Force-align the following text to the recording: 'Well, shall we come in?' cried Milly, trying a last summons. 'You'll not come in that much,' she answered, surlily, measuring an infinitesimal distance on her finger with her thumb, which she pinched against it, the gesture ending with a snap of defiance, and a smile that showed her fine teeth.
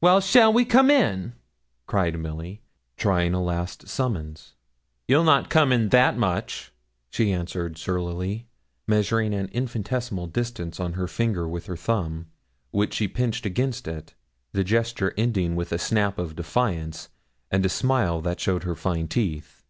'Well, 0.00 0.20
shall 0.20 0.52
we 0.52 0.64
come 0.64 0.92
in?' 0.92 1.32
cried 1.88 2.16
Milly, 2.16 2.62
trying 2.96 3.34
a 3.34 3.42
last 3.42 3.88
summons. 3.88 4.54
'You'll 5.08 5.24
not 5.24 5.50
come 5.50 5.72
in 5.72 5.88
that 5.88 6.16
much,' 6.16 6.70
she 7.10 7.32
answered, 7.32 7.76
surlily, 7.76 8.46
measuring 8.86 9.34
an 9.34 9.48
infinitesimal 9.48 10.28
distance 10.28 10.78
on 10.78 10.92
her 10.92 11.08
finger 11.08 11.48
with 11.48 11.66
her 11.66 11.74
thumb, 11.74 12.26
which 12.70 12.94
she 12.94 13.08
pinched 13.08 13.44
against 13.44 13.88
it, 13.88 14.14
the 14.52 14.62
gesture 14.62 15.14
ending 15.16 15.56
with 15.56 15.72
a 15.72 15.78
snap 15.78 16.16
of 16.16 16.36
defiance, 16.36 17.08
and 17.50 17.66
a 17.66 17.68
smile 17.68 18.20
that 18.20 18.38
showed 18.38 18.62
her 18.62 18.76
fine 18.76 19.08
teeth. 19.08 19.64